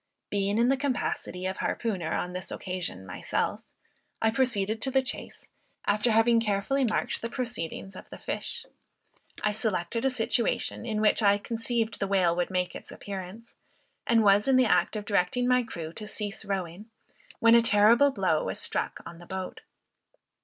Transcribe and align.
Being 0.31 0.57
in 0.57 0.69
the 0.69 0.77
capacity 0.77 1.45
of 1.45 1.57
harpooner 1.57 2.11
on 2.15 2.33
this 2.33 2.49
occasion 2.49 3.05
myself, 3.05 3.61
I 4.19 4.31
proceeded 4.31 4.81
to 4.81 4.89
the 4.89 5.03
chase, 5.03 5.47
after 5.85 6.09
having 6.11 6.39
carefully 6.39 6.83
marked 6.83 7.21
the 7.21 7.29
proceedings 7.29 7.95
of 7.95 8.09
the 8.09 8.17
fish. 8.17 8.65
I 9.43 9.51
selected 9.51 10.03
a 10.03 10.09
situation, 10.09 10.87
in 10.87 11.01
which 11.01 11.21
I 11.21 11.37
conceived 11.37 11.99
the 11.99 12.07
whale 12.07 12.35
would 12.35 12.49
make 12.49 12.73
its 12.73 12.91
appearance, 12.91 13.53
and 14.07 14.23
was 14.23 14.47
in 14.47 14.55
the 14.55 14.65
act 14.65 14.95
of 14.95 15.05
directing 15.05 15.47
my 15.47 15.61
crew 15.61 15.93
to 15.93 16.07
cease 16.07 16.45
rowing, 16.45 16.89
when 17.39 17.53
a 17.53 17.61
terrible 17.61 18.09
blow 18.09 18.45
was 18.45 18.59
struck 18.59 19.01
on 19.05 19.19
the 19.19 19.27
boat. 19.27 19.61